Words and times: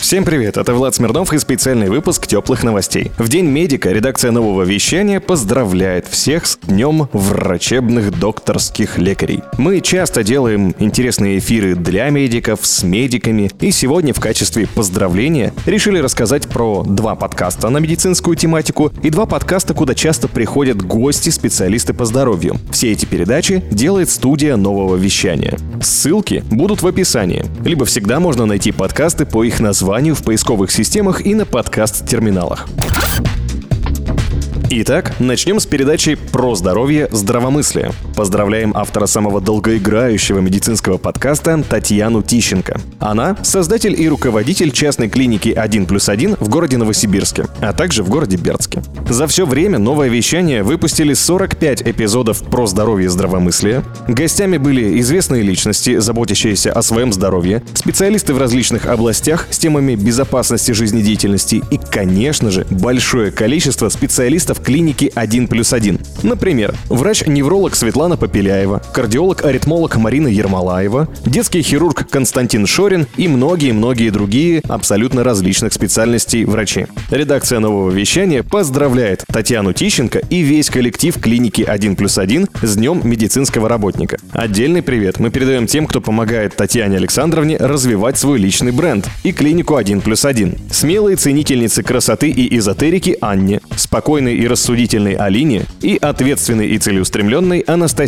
Всем 0.00 0.24
привет, 0.24 0.56
это 0.56 0.72
Влад 0.72 0.94
Смирнов 0.94 1.30
и 1.34 1.38
специальный 1.38 1.90
выпуск 1.90 2.26
теплых 2.26 2.64
новостей. 2.64 3.12
В 3.18 3.28
День 3.28 3.44
медика 3.44 3.90
редакция 3.90 4.30
нового 4.30 4.62
вещания 4.62 5.20
поздравляет 5.20 6.08
всех 6.08 6.46
с 6.46 6.56
Днем 6.56 7.10
врачебных 7.12 8.18
докторских 8.18 8.96
лекарей. 8.96 9.42
Мы 9.58 9.82
часто 9.82 10.24
делаем 10.24 10.74
интересные 10.78 11.38
эфиры 11.38 11.74
для 11.74 12.08
медиков, 12.08 12.60
с 12.62 12.82
медиками, 12.82 13.50
и 13.60 13.70
сегодня 13.70 14.14
в 14.14 14.20
качестве 14.20 14.66
поздравления 14.66 15.52
решили 15.66 15.98
рассказать 15.98 16.48
про 16.48 16.82
два 16.82 17.14
подкаста 17.14 17.68
на 17.68 17.76
медицинскую 17.76 18.36
тематику 18.36 18.90
и 19.02 19.10
два 19.10 19.26
подкаста, 19.26 19.74
куда 19.74 19.94
часто 19.94 20.28
приходят 20.28 20.80
гости-специалисты 20.80 21.92
по 21.92 22.06
здоровью. 22.06 22.56
Все 22.72 22.90
эти 22.90 23.04
передачи 23.04 23.62
делает 23.70 24.08
студия 24.08 24.56
нового 24.56 24.96
вещания. 24.96 25.58
Ссылки 25.82 26.42
будут 26.50 26.80
в 26.80 26.86
описании, 26.86 27.44
либо 27.66 27.84
всегда 27.84 28.18
можно 28.18 28.46
найти 28.46 28.72
подкасты 28.72 29.26
по 29.26 29.44
их 29.44 29.60
названию 29.60 29.89
в 30.14 30.22
поисковых 30.22 30.70
системах 30.70 31.26
и 31.26 31.34
на 31.34 31.44
подкаст-терминалах. 31.44 32.68
Итак, 34.70 35.14
начнем 35.18 35.58
с 35.58 35.66
передачи 35.66 36.14
про 36.14 36.54
здоровье 36.54 37.08
здравомыслие. 37.10 37.90
Поздравляем 38.20 38.72
автора 38.76 39.06
самого 39.06 39.40
долгоиграющего 39.40 40.40
медицинского 40.40 40.98
подкаста 40.98 41.64
Татьяну 41.66 42.22
Тищенко. 42.22 42.78
Она– 42.98 43.34
создатель 43.42 43.98
и 43.98 44.06
руководитель 44.10 44.72
частной 44.72 45.08
клиники 45.08 45.48
1 45.48 45.86
плюс 45.86 46.10
1 46.10 46.36
в 46.38 46.50
городе 46.50 46.76
Новосибирске, 46.76 47.46
а 47.62 47.72
также 47.72 48.02
в 48.02 48.10
городе 48.10 48.36
Бердске. 48.36 48.82
За 49.08 49.26
все 49.26 49.46
время 49.46 49.78
новое 49.78 50.08
вещание 50.08 50.62
выпустили 50.62 51.14
45 51.14 51.80
эпизодов 51.80 52.42
про 52.42 52.66
здоровье 52.66 53.08
здравомыслия. 53.08 53.82
Гостями 54.06 54.58
были 54.58 55.00
известные 55.00 55.42
личности, 55.42 55.98
заботящиеся 55.98 56.72
о 56.72 56.82
своем 56.82 57.14
здоровье, 57.14 57.62
специалисты 57.72 58.34
в 58.34 58.38
различных 58.38 58.84
областях 58.84 59.46
с 59.50 59.56
темами 59.56 59.94
безопасности 59.94 60.72
жизнедеятельности 60.72 61.62
и, 61.70 61.78
конечно 61.78 62.50
же, 62.50 62.66
большое 62.68 63.30
количество 63.30 63.88
специалистов 63.88 64.60
клиники 64.60 65.10
1 65.14 65.48
плюс 65.48 65.72
1. 65.72 65.98
Например, 66.22 66.74
врач-невролог 66.90 67.74
Светлана 67.74 68.09
Попеляева, 68.16 68.82
кардиолог-аритмолог 68.92 69.96
Марина 69.96 70.28
Ермолаева, 70.28 71.08
детский 71.24 71.62
хирург 71.62 72.08
Константин 72.10 72.66
Шорин 72.66 73.06
и 73.16 73.28
многие-многие 73.28 74.10
другие 74.10 74.62
абсолютно 74.68 75.22
различных 75.22 75.72
специальностей 75.72 76.44
врачи. 76.44 76.86
Редакция 77.10 77.60
нового 77.60 77.90
вещания 77.90 78.42
поздравляет 78.42 79.24
Татьяну 79.32 79.72
Тищенко 79.72 80.18
и 80.30 80.40
весь 80.40 80.70
коллектив 80.70 81.16
клиники 81.20 81.62
1 81.62 81.96
плюс 81.96 82.18
1 82.18 82.48
с 82.62 82.76
Днем 82.76 83.00
медицинского 83.04 83.68
работника. 83.68 84.18
Отдельный 84.32 84.82
привет 84.82 85.18
мы 85.20 85.30
передаем 85.30 85.66
тем, 85.66 85.86
кто 85.86 86.00
помогает 86.00 86.56
Татьяне 86.56 86.96
Александровне 86.96 87.56
развивать 87.56 88.18
свой 88.18 88.38
личный 88.38 88.72
бренд 88.72 89.08
и 89.22 89.32
клинику 89.32 89.76
1 89.76 90.00
плюс 90.00 90.24
1. 90.24 90.56
Смелые 90.70 91.16
ценительницы 91.16 91.82
красоты 91.82 92.30
и 92.30 92.56
эзотерики 92.58 93.16
Анне, 93.20 93.60
спокойной 93.76 94.36
и 94.36 94.46
рассудительной 94.48 95.14
Алине 95.14 95.66
и 95.80 95.96
ответственной 96.00 96.68
и 96.68 96.78
целеустремленной 96.78 97.60
Анастасии. 97.60 97.99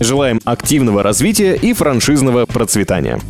Желаем 0.00 0.40
активного 0.44 1.02
развития 1.02 1.54
и 1.54 1.72
франшизного 1.72 2.46
процветания. 2.46 3.20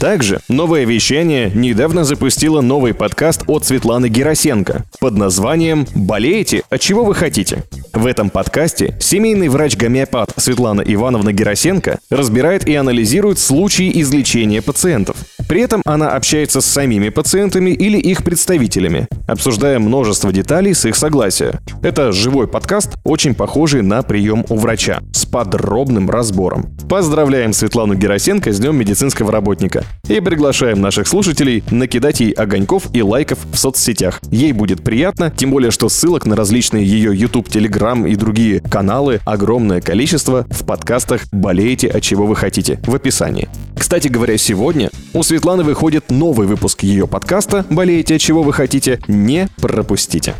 Также 0.00 0.40
новое 0.48 0.86
вещание 0.86 1.50
недавно 1.54 2.04
запустило 2.04 2.62
новый 2.62 2.94
подкаст 2.94 3.42
от 3.46 3.66
Светланы 3.66 4.08
Герасенко 4.08 4.86
под 4.98 5.18
названием 5.18 5.86
«Болеете? 5.94 6.62
От 6.70 6.80
чего 6.80 7.04
вы 7.04 7.14
хотите?». 7.14 7.64
В 7.92 8.06
этом 8.06 8.30
подкасте 8.30 8.96
семейный 8.98 9.48
врач-гомеопат 9.48 10.32
Светлана 10.38 10.80
Ивановна 10.80 11.34
Герасенко 11.34 11.98
разбирает 12.08 12.66
и 12.66 12.74
анализирует 12.76 13.38
случаи 13.38 14.00
излечения 14.00 14.62
пациентов. 14.62 15.16
При 15.50 15.62
этом 15.62 15.82
она 15.84 16.12
общается 16.14 16.60
с 16.60 16.64
самими 16.64 17.08
пациентами 17.08 17.70
или 17.70 17.98
их 17.98 18.22
представителями, 18.22 19.08
обсуждая 19.26 19.80
множество 19.80 20.32
деталей 20.32 20.74
с 20.74 20.84
их 20.84 20.94
согласия. 20.94 21.58
Это 21.82 22.12
живой 22.12 22.46
подкаст, 22.46 22.90
очень 23.02 23.34
похожий 23.34 23.82
на 23.82 24.02
прием 24.02 24.46
у 24.48 24.54
врача, 24.54 25.00
с 25.12 25.26
подробным 25.26 26.08
разбором. 26.08 26.66
Поздравляем 26.88 27.52
Светлану 27.52 27.96
Герасенко 27.96 28.52
с 28.52 28.60
Днем 28.60 28.76
медицинского 28.76 29.32
работника 29.32 29.82
и 30.08 30.20
приглашаем 30.20 30.80
наших 30.80 31.08
слушателей 31.08 31.64
накидать 31.72 32.20
ей 32.20 32.30
огоньков 32.30 32.84
и 32.92 33.02
лайков 33.02 33.40
в 33.52 33.58
соцсетях. 33.58 34.20
Ей 34.30 34.52
будет 34.52 34.84
приятно, 34.84 35.32
тем 35.36 35.50
более, 35.50 35.72
что 35.72 35.88
ссылок 35.88 36.26
на 36.26 36.36
различные 36.36 36.86
ее 36.86 37.12
YouTube, 37.12 37.48
Telegram 37.48 38.08
и 38.08 38.14
другие 38.14 38.60
каналы 38.60 39.18
огромное 39.24 39.80
количество 39.80 40.46
в 40.48 40.64
подкастах 40.64 41.22
«Болеете, 41.32 41.88
от 41.88 42.02
чего 42.04 42.24
вы 42.26 42.36
хотите» 42.36 42.78
в 42.86 42.94
описании. 42.94 43.48
Кстати 43.90 44.06
говоря, 44.06 44.38
сегодня 44.38 44.88
у 45.14 45.24
Светланы 45.24 45.64
выходит 45.64 46.12
новый 46.12 46.46
выпуск 46.46 46.84
ее 46.84 47.08
подкаста 47.08 47.66
«Болеете, 47.70 48.20
чего 48.20 48.44
вы 48.44 48.52
хотите». 48.52 49.00
Не 49.08 49.48
пропустите. 49.56 50.36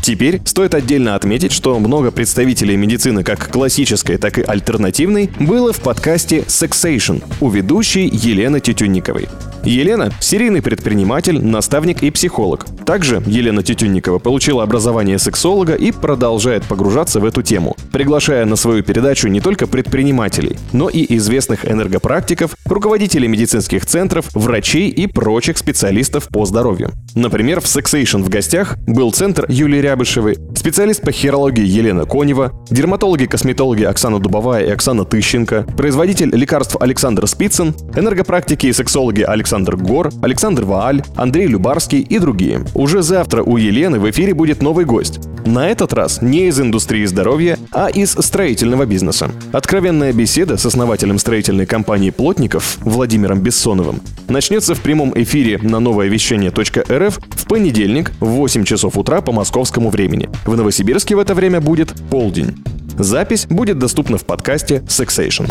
Теперь 0.00 0.40
стоит 0.44 0.76
отдельно 0.76 1.16
отметить, 1.16 1.50
что 1.50 1.76
много 1.80 2.12
представителей 2.12 2.76
медицины 2.76 3.24
как 3.24 3.50
классической, 3.50 4.16
так 4.16 4.38
и 4.38 4.42
альтернативной 4.42 5.28
было 5.40 5.72
в 5.72 5.80
подкасте 5.80 6.44
Sexation 6.46 7.20
у 7.40 7.50
ведущей 7.50 8.06
Елены 8.06 8.60
Тютюнниковой. 8.60 9.26
Елена– 9.64 10.10
серийный 10.20 10.62
предприниматель, 10.62 11.44
наставник 11.44 12.02
и 12.02 12.10
психолог. 12.10 12.66
Также 12.86 13.22
Елена 13.26 13.62
Тютюнникова 13.62 14.18
получила 14.18 14.62
образование 14.62 15.18
сексолога 15.18 15.74
и 15.74 15.92
продолжает 15.92 16.64
погружаться 16.64 17.20
в 17.20 17.24
эту 17.24 17.42
тему, 17.42 17.76
приглашая 17.92 18.46
на 18.46 18.56
свою 18.56 18.82
передачу 18.82 19.28
не 19.28 19.40
только 19.40 19.66
предпринимателей, 19.66 20.56
но 20.72 20.88
и 20.88 21.16
известных 21.16 21.70
энергопрактиков, 21.70 22.54
руководителей 22.64 23.28
медицинских 23.28 23.84
центров, 23.84 24.26
врачей 24.34 24.88
и 24.88 25.06
прочих 25.06 25.58
специалистов 25.58 26.28
по 26.28 26.46
здоровью. 26.46 26.92
Например, 27.14 27.60
в 27.60 27.64
Sexation 27.64 28.22
в 28.22 28.30
гостях 28.30 28.78
был 28.86 29.12
центр 29.12 29.44
Юлии 29.48 29.80
Рябышевой, 29.80 30.38
специалист 30.56 31.02
по 31.02 31.12
хирологии 31.12 31.66
Елена 31.66 32.06
Конева, 32.06 32.52
дерматологи-косметологи 32.70 33.84
Оксана 33.84 34.20
Дубовая 34.20 34.64
и 34.64 34.70
Оксана 34.70 35.04
Тыщенко, 35.04 35.66
производитель 35.76 36.30
лекарств 36.34 36.76
Александр 36.80 37.26
Спицын, 37.26 37.74
энергопрактики 37.94 38.66
и 38.66 38.72
сексологи 38.72 39.22
Александр 39.22 39.49
Гор, 39.50 40.10
Александр 40.22 40.64
Вааль, 40.64 41.02
Андрей 41.16 41.46
Любарский 41.46 42.00
и 42.00 42.18
другие. 42.18 42.64
Уже 42.74 43.02
завтра 43.02 43.42
у 43.42 43.56
Елены 43.56 43.98
в 43.98 44.08
эфире 44.10 44.32
будет 44.32 44.62
новый 44.62 44.84
гость. 44.84 45.18
На 45.44 45.68
этот 45.68 45.92
раз 45.92 46.22
не 46.22 46.48
из 46.48 46.60
индустрии 46.60 47.04
здоровья, 47.06 47.58
а 47.72 47.88
из 47.88 48.12
строительного 48.12 48.86
бизнеса. 48.86 49.30
Откровенная 49.52 50.12
беседа 50.12 50.56
с 50.56 50.66
основателем 50.66 51.18
строительной 51.18 51.66
компании 51.66 52.10
«Плотников» 52.10 52.78
Владимиром 52.80 53.40
Бессоновым 53.40 54.00
начнется 54.28 54.74
в 54.74 54.80
прямом 54.80 55.12
эфире 55.16 55.58
на 55.58 55.80
новое 55.80 56.08
вещание.рф 56.08 57.18
в 57.30 57.46
понедельник 57.46 58.12
в 58.20 58.26
8 58.26 58.64
часов 58.64 58.96
утра 58.96 59.20
по 59.20 59.32
московскому 59.32 59.90
времени. 59.90 60.28
В 60.44 60.56
Новосибирске 60.56 61.16
в 61.16 61.18
это 61.18 61.34
время 61.34 61.60
будет 61.60 61.92
полдень. 62.10 62.62
Запись 62.98 63.46
будет 63.46 63.78
доступна 63.78 64.18
в 64.18 64.24
подкасте 64.24 64.82
Sexation. 64.86 65.50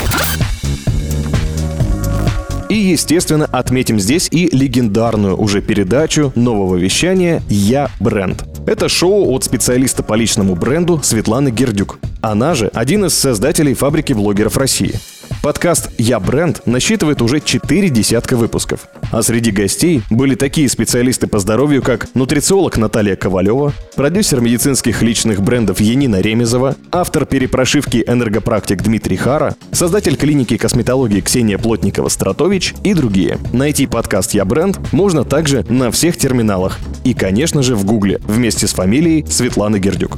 И, 2.69 2.75
естественно, 2.75 3.45
отметим 3.45 3.99
здесь 3.99 4.27
и 4.31 4.47
легендарную 4.55 5.35
уже 5.35 5.59
передачу 5.59 6.31
нового 6.35 6.75
вещания 6.75 7.41
«Я 7.49 7.89
бренд». 7.99 8.43
Это 8.67 8.87
шоу 8.87 9.31
от 9.31 9.43
специалиста 9.43 10.03
по 10.03 10.13
личному 10.13 10.53
бренду 10.53 10.99
Светланы 11.01 11.49
Гердюк. 11.49 11.97
Она 12.21 12.53
же 12.53 12.69
один 12.71 13.05
из 13.05 13.15
создателей 13.15 13.73
фабрики 13.73 14.13
блогеров 14.13 14.55
России. 14.55 14.93
Подкаст 15.41 15.89
«Я 15.97 16.19
бренд» 16.19 16.63
насчитывает 16.65 17.21
уже 17.21 17.39
4 17.39 17.89
десятка 17.89 18.35
выпусков. 18.35 18.89
А 19.09 19.21
среди 19.23 19.51
гостей 19.51 20.01
были 20.09 20.35
такие 20.35 20.67
специалисты 20.67 21.27
по 21.27 21.39
здоровью, 21.39 21.81
как 21.81 22.13
нутрициолог 22.13 22.77
Наталья 22.77 23.15
Ковалева, 23.15 23.71
продюсер 23.95 24.41
медицинских 24.41 25.01
личных 25.01 25.41
брендов 25.41 25.79
Енина 25.79 26.19
Ремезова, 26.19 26.75
автор 26.91 27.25
перепрошивки 27.25 28.03
энергопрактик 28.05 28.83
Дмитрий 28.83 29.15
Хара, 29.15 29.55
создатель 29.71 30.17
клиники 30.17 30.57
косметологии 30.57 31.21
Ксения 31.21 31.57
Плотникова-Стратович 31.57 32.75
и 32.83 32.93
другие. 32.93 33.37
Найти 33.53 33.87
подкаст 33.87 34.33
«Я 34.33 34.43
бренд» 34.43 34.77
можно 34.91 35.23
также 35.23 35.63
на 35.69 35.89
всех 35.89 36.17
терминалах 36.17 36.79
и, 37.05 37.13
конечно 37.13 37.63
же, 37.63 37.75
в 37.75 37.85
Гугле 37.85 38.19
вместе 38.27 38.67
с 38.67 38.73
фамилией 38.73 39.25
Светланы 39.25 39.79
Гердюк. 39.79 40.17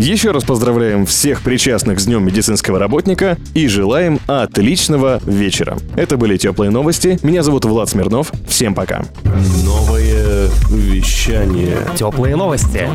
Еще 0.00 0.30
раз 0.30 0.44
поздравляем 0.44 1.04
всех 1.04 1.42
причастных 1.42 2.00
с 2.00 2.06
Днем 2.06 2.24
медицинского 2.24 2.78
работника 2.78 3.36
и 3.52 3.68
желаем 3.68 4.18
отличного 4.26 5.20
вечера. 5.26 5.76
Это 5.94 6.16
были 6.16 6.38
теплые 6.38 6.70
новости. 6.70 7.18
Меня 7.22 7.42
зовут 7.42 7.66
Влад 7.66 7.90
Смирнов. 7.90 8.32
Всем 8.48 8.74
пока. 8.74 9.04
Новое 9.62 10.48
вещание. 10.70 11.76
Теплые 11.96 12.34
новости. 12.34 12.88